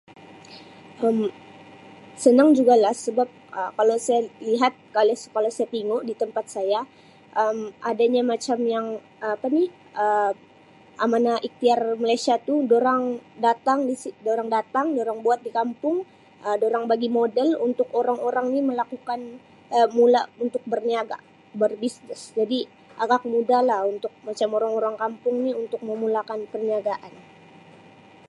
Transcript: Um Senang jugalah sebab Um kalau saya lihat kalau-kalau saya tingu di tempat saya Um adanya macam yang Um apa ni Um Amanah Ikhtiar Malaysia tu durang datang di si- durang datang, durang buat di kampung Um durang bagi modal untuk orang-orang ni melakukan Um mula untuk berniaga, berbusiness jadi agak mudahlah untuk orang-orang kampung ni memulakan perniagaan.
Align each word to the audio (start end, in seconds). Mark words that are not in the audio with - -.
Um 1.07 1.17
Senang 2.23 2.49
jugalah 2.57 2.93
sebab 3.05 3.29
Um 3.59 3.69
kalau 3.79 3.97
saya 4.05 4.21
lihat 4.49 4.73
kalau-kalau 4.95 5.51
saya 5.55 5.67
tingu 5.75 5.97
di 6.09 6.13
tempat 6.21 6.45
saya 6.55 6.79
Um 7.41 7.57
adanya 7.91 8.21
macam 8.33 8.57
yang 8.73 8.87
Um 9.25 9.31
apa 9.37 9.47
ni 9.57 9.63
Um 10.03 10.33
Amanah 11.05 11.37
Ikhtiar 11.47 11.81
Malaysia 12.03 12.35
tu 12.49 12.55
durang 12.71 13.03
datang 13.45 13.79
di 13.89 13.93
si- 14.01 14.17
durang 14.25 14.49
datang, 14.57 14.85
durang 14.97 15.17
buat 15.25 15.39
di 15.45 15.51
kampung 15.59 15.97
Um 16.47 16.55
durang 16.63 16.85
bagi 16.91 17.09
modal 17.19 17.49
untuk 17.67 17.87
orang-orang 18.01 18.45
ni 18.55 18.59
melakukan 18.69 19.19
Um 19.77 19.89
mula 19.97 20.21
untuk 20.45 20.61
berniaga, 20.71 21.17
berbusiness 21.61 22.23
jadi 22.39 22.59
agak 23.03 23.21
mudahlah 23.33 23.79
untuk 23.93 24.09
orang-orang 24.57 24.95
kampung 25.03 25.35
ni 25.45 25.51
memulakan 25.89 26.39
perniagaan. 26.51 27.13